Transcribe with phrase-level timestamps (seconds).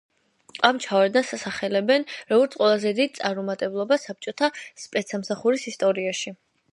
[0.67, 4.49] ამ ჩავარდნას ასახელებენ როგორც ყველაზე დიდ წარუმატებლობას საბჭოთა
[4.85, 6.35] სპეცსამსახურების ისტორიაში.